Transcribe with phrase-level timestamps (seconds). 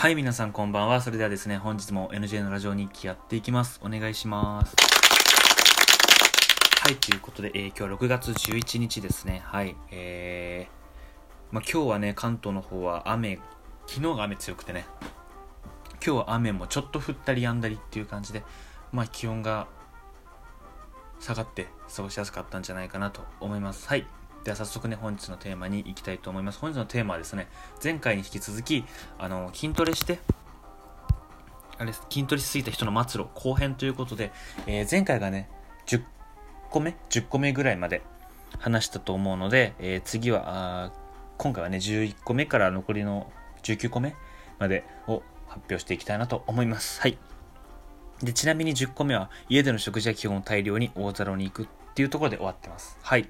[0.00, 1.02] はい、皆さんこんばんは。
[1.02, 3.78] それではですね、本日も NJ のラジオ日記やっていきます。
[3.84, 4.74] お願いします。
[6.80, 9.42] はい、ということで、えー今日は6月11日ですね。
[9.44, 13.40] はい、えー、まあ、今日はね、関東の方は雨、
[13.86, 14.86] 昨日が雨強くてね、
[16.02, 18.42] 今日は雨もちょっと降ったりやんだりっていう感じで、
[18.92, 19.68] まあ、気温が
[21.20, 23.86] 下がって過ごしやすかったんじゃないかなと思います。
[23.86, 24.06] はい。
[24.44, 26.58] では早速ね、本日のテーマに行きたいと思います。
[26.58, 27.48] 本日のテーマはですね、
[27.82, 28.84] 前回に引き続き、
[29.18, 30.18] あの、筋トレして、
[31.78, 34.32] あれ、筋トレしすぎた人の末路後編ということで、
[34.66, 35.48] えー前回がね、
[35.86, 36.02] 10
[36.70, 38.02] 個目 ?10 個目ぐらいまで
[38.58, 40.92] 話したと思うので、えー次は、あ
[41.36, 43.30] 今回はね、11個目から残りの
[43.62, 44.14] 19個目
[44.58, 47.00] までを発表していきたいなと思います。
[47.02, 47.18] はい。
[48.22, 52.98] で、ちなみに10個目は、家での食事は基本大量に大皿に行くっていうところで終わってます。
[53.02, 53.28] はい。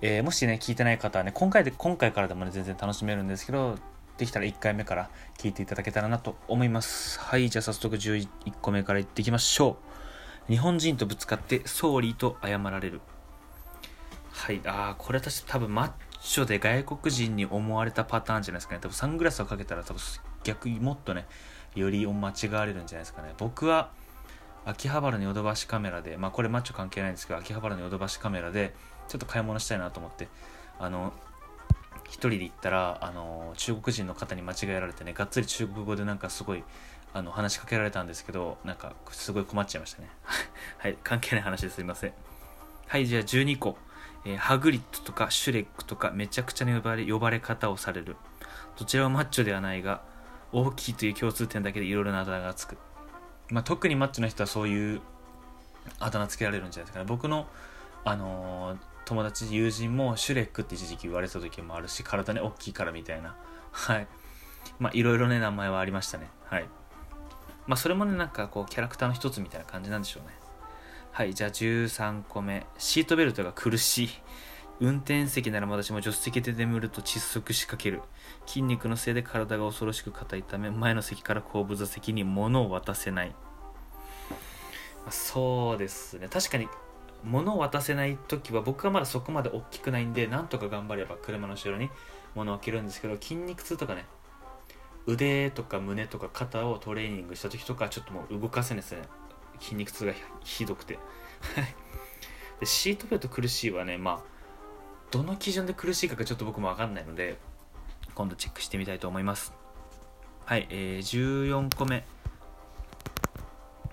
[0.00, 3.76] えーもしね、聞いてない方はね、今回で、今回からでもね、全然楽しめるんですけど、
[4.16, 7.18] できたら1回目から聞いていただけたらなと思います。
[7.20, 8.28] はい、じゃあ早速11
[8.60, 9.76] 個目からいっていきましょ
[10.48, 10.52] う。
[10.52, 13.00] 日本人とぶつかって、ソーリーと謝られる。
[14.30, 15.90] はい、あー、これ私多分マッ
[16.22, 18.80] チョで外国人に思われたパターンじゃないですかね。
[18.80, 20.00] 多分サングラスをかけたら多分
[20.44, 21.26] 逆にもっとね、
[21.74, 23.34] より間違われるんじゃないですかね。
[23.36, 23.90] 僕は、
[24.64, 28.74] 秋葉原のヨドバシカメラで、まあこれマッチョ関係ないんですけど、秋葉原のヨドバシカメラで、
[29.08, 30.28] ちょっと買い物したいなと思って、
[30.78, 31.12] あの、
[32.04, 36.64] 一人で行ったら、あの、中国人の方に間違えられてね、がっつり中国語でなんかすごい、
[37.12, 40.10] あの、話しかけられたんですけど、なんか、すごい困っちゃいましたね。
[40.78, 42.12] はい、関係ない話ですいません。
[42.86, 43.76] はい、じゃあ12個。
[44.24, 48.16] えーハグリッドとかシュレックとかめちゃくちゃな呼ばれ呼ばれ方をされる。
[48.76, 50.02] どちらはマッチョではないが、
[50.52, 52.76] 大きいという共通点だけでいろいろなあだ名がつく。
[53.50, 55.00] まあ、特にマッチョの人はそういう
[56.00, 57.06] あだ名つけられるんじゃないですかね。
[57.06, 57.46] 僕の、
[58.04, 63.36] あのー友達、友人もシュレックって一時期言われた時もあるし、体ね、大きいからみたいな。
[63.72, 64.06] はい。
[64.78, 66.28] まあ、いろいろね、名前はありましたね。
[66.44, 66.68] はい。
[67.66, 70.34] まあ、それもね、なんかこう、キャラクターの一つみたいな感じなんでしょうね。
[71.10, 72.66] はい、じゃあ13個目。
[72.76, 74.10] シートベルトが苦しい。
[74.80, 78.02] 運転席ならまだしも助手席で眠ると窒息しかける。
[78.46, 83.30] 筋肉のせいで体が恐ろしく硬いため、前の席から後部座席に物を渡せない。
[83.30, 83.36] ま
[85.08, 86.28] あそうですね。
[86.28, 86.68] 確かに、
[87.24, 91.90] 物を渡せない時は僕はまだそこまで大きくないんで、なんとか頑張れば車の後ろに
[92.34, 94.06] 物を置けるんですけど、筋肉痛とかね、
[95.06, 99.02] 腕とか胸とか肩をトレーニングした時とかちょっともう動かせないですね。
[99.60, 100.12] 筋肉痛が
[100.44, 100.98] ひどくて。
[102.60, 104.20] でシートベルト苦しいはね、まあ、
[105.10, 107.38] どの基準で苦しいかがちょっと僕もわかんないので、
[108.14, 109.54] 今度チェックしてみたいと思います。
[110.44, 112.04] はい、えー、14個目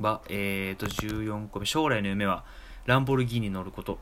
[0.00, 1.66] は、えーと、14個目。
[1.66, 2.44] 将来の夢は、
[2.86, 3.98] ランボルギーニに乗ること。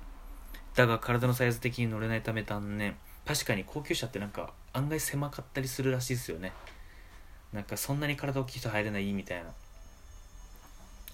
[0.75, 2.97] だが、体のサイズ的に乗れないため断念。
[3.27, 6.53] 確かに高級車ってなんか、案外狭かったりするらしいですよね。
[7.53, 9.51] なんか、そんなに体大きい人入れないみたいな。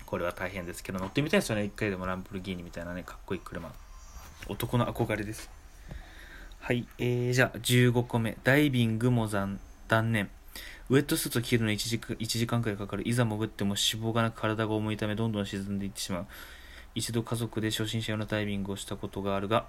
[0.04, 1.64] これは大変ですけど、乗ってみたいですよね。
[1.64, 3.72] 一回でもランボルギーニみたいなね、かっこいい車。
[4.48, 5.50] 男の憧れです。
[6.58, 8.36] はい、えー、じゃあ15個目。
[8.42, 10.28] ダイビングも断断念。
[10.88, 13.06] ウェットスーツを着るのに 1, 時間1時間くらいかかる。
[13.08, 16.26] いざ潜っても脂肪がなく体が重いためどんどん沈んでいってしまう。
[16.94, 19.66] 一度家族で初心者用のダイビングをしたことがあるが、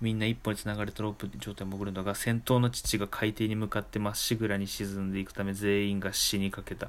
[0.00, 6.88] みんな一本につながれたロープ状態を潜るのが、先頭の父が海底に向かってまっしぐらに沈んでいくため全員が死にかけた。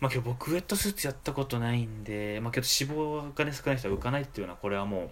[0.00, 5.10] まあ今日僕ウェットスーツやったことないんで、まあけど脂肪がね少ない人は浮かないっていうのはこれはもう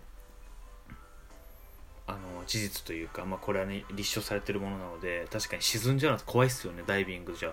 [2.11, 7.53] あの事実というか、まあ、これはね立証されてるものなので確かに沈んじゃうのは怖いっすよねダイビングじゃ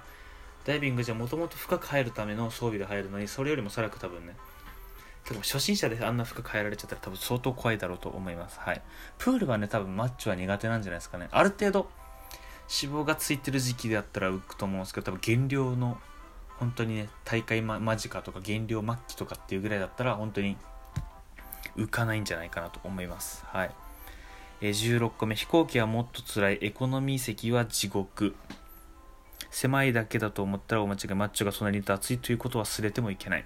[0.65, 4.35] ダイビングじゃもともと深く入るための装備で入るのにそれよりもさらく多分ね
[5.27, 8.59] でも初心者であんな深く入られちゃったら多分相当怖いだろうと思います。
[8.59, 8.81] はい。
[9.17, 11.27] プールはね多分マッチョは苦手なんじゃないですかね。
[11.31, 11.89] ある程度
[12.81, 15.97] 脂肪がついてる時期であったら浮くと思うんですけど多分減量の
[16.59, 20.57] 本当にね大会間近とか減量末期とかっていうぐらいだったら本当に
[21.75, 23.43] 浮かないんじゃないかなと思います。
[23.47, 23.71] はい。
[24.61, 26.59] え16個目飛行機はもっと辛い。
[26.61, 28.35] エコノミー席は地獄。
[29.51, 33.46] 狭いだけだと思ったらお間違いマッチョが隣にいて暑いということは忘れてもいけない。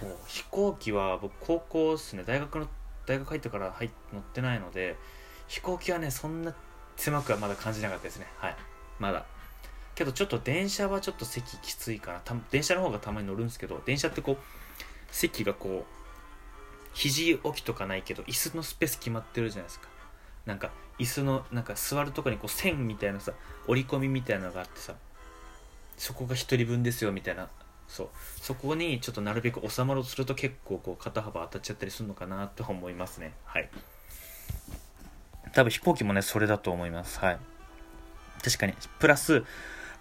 [0.00, 2.24] ほう飛行機は僕高校ですね。
[2.26, 2.68] 大学の
[3.06, 4.96] 大学入ってから入っ乗ってないので
[5.48, 6.54] 飛行機はねそんな
[6.96, 8.26] 狭くはまだ感じなかったですね。
[8.38, 8.56] はい。
[8.98, 9.24] まだ。
[9.94, 12.20] けどちょっと電車はちょっと席きついかな。
[12.20, 14.36] た電車の方がたまに乗るんですけど電車ってこう
[15.10, 16.00] 席がこう
[16.94, 19.88] 肘置きとかないけど椅子のスペース決まってるじゃないですか。
[20.46, 23.32] なんか椅子のなんか座るとこにこう線みたいなさ
[23.66, 24.94] 折り込みみたいなのがあってさ
[25.96, 27.48] そこが一人分ですよみたいな
[27.90, 28.08] そう
[28.40, 33.68] そこにちょっとなるべく収まろうとすると結構こう肩幅当たっちゃったりするのかなと思いますねはい
[35.52, 37.38] 多分飛行機もねそれだと思いますはい
[38.42, 39.44] 確かにプラス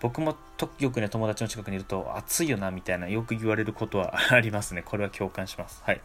[0.01, 0.35] 僕も
[0.79, 4.81] よくね、友達の近くにいると、暑いよな、みたいな、よく言われることはありますね。
[4.81, 5.81] これは共感します。
[5.85, 6.01] はい。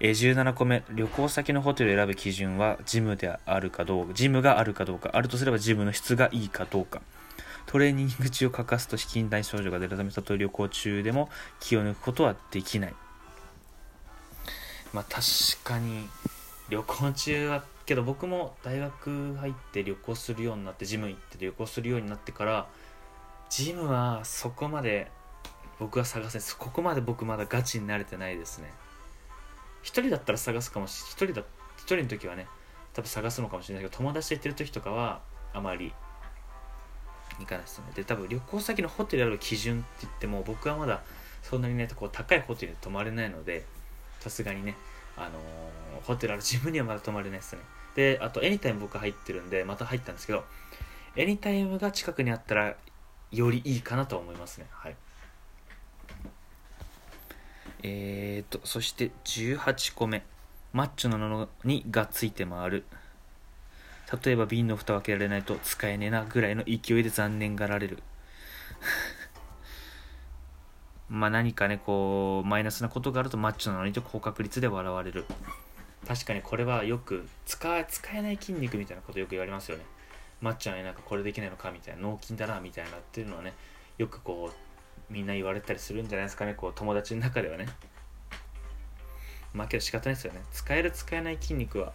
[0.00, 7.02] え、17個目、旅行先のホテルを選ぶ基準は、ジムであるかどうか、ジムがあるかどうか、あるとすればジムの質がいいかどうか。
[7.66, 11.28] トレーニング中を欠かすと資金代症状が出るため、たとえ旅行中でも
[11.60, 12.94] 気を抜くことはできない。
[14.92, 15.24] まあ確
[15.64, 16.08] かに、
[16.68, 22.66] 旅行中は、けど僕も大学入って旅行するようになって、ジム行って旅行するようになってから、
[23.50, 25.10] ジムはそこまで
[25.78, 28.72] 僕は探せここまで僕まだガチに慣れてないですね
[29.82, 31.42] 一人だったら探すかもし一人だ
[31.76, 32.46] 一人の時はね
[32.92, 35.20] 多分探すのかもしれないけど友達と行ってる時とかは
[35.52, 35.92] あまり
[37.40, 41.02] 行かないですねで多分旅行先のホテルある基準って言っても僕はまだ
[41.42, 43.64] そんなにねこう高いホテルに泊まれないので
[44.20, 44.76] さすがにね
[45.16, 47.62] あのー、ホテルある自分にはまだ泊まれないですね
[47.94, 50.44] であとエニタイム僕入ってるんでまた入ったんですけど
[51.16, 52.76] エニタイムが近くにあったら
[53.30, 54.96] よりいいかなと思いますねはい
[57.86, 60.24] えーと、そして18個目。
[60.72, 62.84] マッチョなのにがついて回る。
[64.24, 68.02] 例えば瓶の蓋を開けられないと使えねえなぐらいの勢いで残念がられる。
[71.08, 75.24] まあ何かね、こう、マイナスなことがあるとマッチョなのにと高確率で笑われる。
[76.06, 79.84] 確かにこれはよく使使えない筋肉みたいなことよく言われますよね。
[80.40, 83.54] マッチョなのになんかこれできないのかみたいな、脳筋だなみたいなっていうのはね、
[83.98, 87.66] よくこうみんな言われたりするんじゃないですかねこう友達の中ではね
[89.52, 91.92] まあけど仕方ないですよね使える使えない筋肉は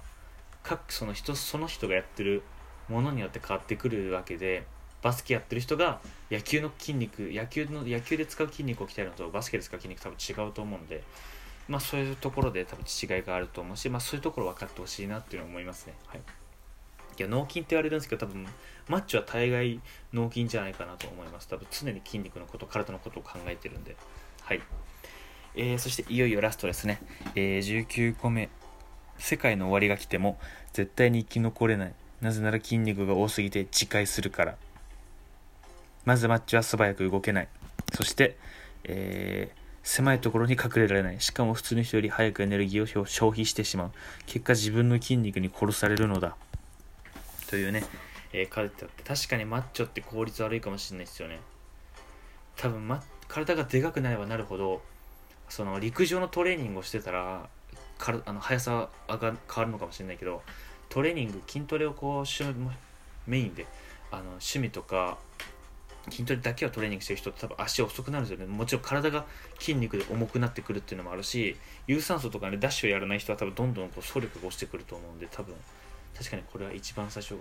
[0.63, 2.43] 各その人その人がやってる
[2.87, 4.65] ものによって変わってくるわけで
[5.01, 11.03] バスケやってる人が野球の筋肉野球の野球で使う筋肉を鍛えるのとバスケで使う筋肉多分違うと思うんで
[11.67, 15.93] まあそういうところで多分違いがあると思うしまあそういうところ分かってほしいなっていうのは思いますね。
[16.07, 16.19] はい。
[16.19, 18.47] いや脳筋って言われるんですけど多分
[18.87, 19.81] マッチョは大概
[20.13, 21.47] 脳筋じゃないかなと思います。
[21.47, 23.95] 多分常に筋肉のこと体のことを考えてるんで。
[24.41, 24.61] はい。
[25.55, 27.01] えー、そしていよいよラストですね、
[27.35, 28.49] えー、19個目。
[29.19, 30.39] 世界の終わりが来ても
[30.73, 31.93] 絶対に生き残れない。
[32.21, 34.55] なぜなら筋肉が多すぎて自戒するから。
[36.05, 37.47] まずマッチは素早く動けない。
[37.93, 38.37] そして、
[38.83, 41.21] えー、狭いところに隠れられない。
[41.21, 43.91] しかも普通の人より早くエネルギーを消費してしまう。
[44.25, 46.35] 結果自分の筋肉に殺されるのだ。
[47.47, 47.83] というね、
[48.33, 49.03] えー、書いてあって。
[49.03, 51.39] 確かにマッチョって効率悪いかもしれないですよね。
[52.59, 54.81] 多分、ま、体がでかくなればなるほど
[55.47, 57.47] その陸上のトレーニングをしてたら
[57.99, 60.41] かあの速さが変わるのかもしれないけど
[60.87, 63.67] トレーニング筋トレをこうメインで
[64.09, 65.19] あの趣味とか
[66.09, 68.51] 筋トレだけをトレーニングしてる人って多分足遅くなるんですよね。
[68.51, 69.25] もちろん体が
[69.59, 71.55] 筋肉で重くなってくるっていうのもあるし
[71.85, 75.53] 有酸素とかねダッシュをやらない人は多分どんどんこう走力が落ちてくると思うんで多分
[76.17, 77.35] 確かにこれは一番最初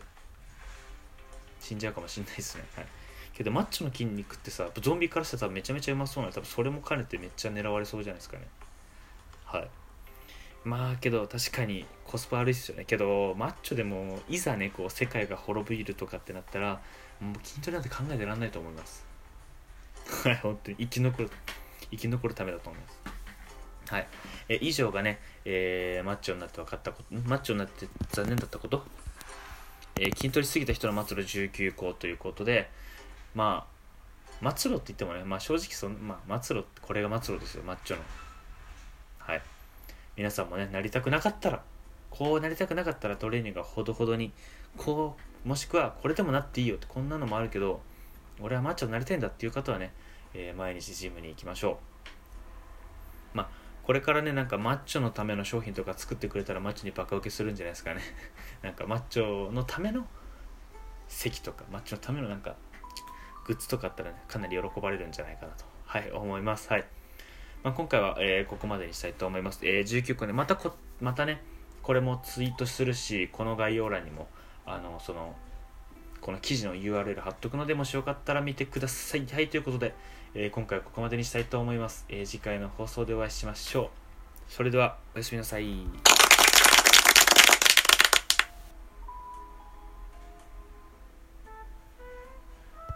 [1.60, 2.64] 死んじゃうかもしれないですね。
[2.74, 2.86] はい。
[3.32, 8.48] けどマッチョの筋肉ってさゾンビからしたらめちゃめちゃうまそうな多分それも兼ねてめっちゃ狙われそうじゃないですかね。
[9.44, 9.70] はい。
[10.68, 16.80] まあけど確かにコスパ悪いっすよねけどマッチョでもいざねこう世界が滅びるとかってなったら
[17.20, 19.06] もう筋トレなんて考えてらんないと思います
[20.24, 21.30] はい本当に生き残る
[21.90, 23.18] 生き残るためだと思います
[23.88, 24.06] はい。
[24.50, 28.84] え以上がね、えー、マッチョになって分かったこと、マッチョになって残念だったこと、
[29.98, 32.68] えー、筋トレしすぎた人の末路19個ということで、
[33.34, 33.66] ま
[34.42, 38.02] あ、末路って言ってもね、まあ正直その、まあ末路、これが末路ですよ、マッチョの。
[39.20, 39.42] はい。
[40.18, 41.62] 皆さんもね、なりたくなかったら、
[42.10, 44.32] こうなりたくなかったらトレーニングがほどほどに、
[44.76, 47.80] こう、もしくはこれでもなっていいよって、こんなのもあるけど、
[48.40, 49.92] 俺はマッチョになりたいんだっていう方はね、
[50.34, 51.78] えー、毎日ジムに行きましょ
[53.34, 53.36] う。
[53.36, 53.48] まあ
[53.82, 58.02] これからねなんかマッチョのための商品とか作ってくれたらマッチョにバカ受けするんじゃないですかね。
[58.62, 60.06] なんかマッチョのための
[61.08, 62.56] 席とかマッチョのためのなんか
[63.46, 65.64] グッズとかあったらねかなり喜ばれるんじゃないかなと。
[65.86, 66.68] はい思います。
[66.70, 66.84] はい、
[67.68, 71.42] まあ、今回は、えー、ここまでにしたいと思います、えー、19個でまたこまたね
[71.82, 74.26] これもツイートするしこの概要欄にも
[74.64, 75.36] あのその
[76.22, 79.26] この記事の URL 貼っとくのでもしよかったら見てください。
[79.30, 79.94] はいということで
[80.34, 83.88] えー、今回はここまでにしたいと思います、え、次回の放送でお会いしましょう。
[84.52, 86.17] それではおやすみなさい。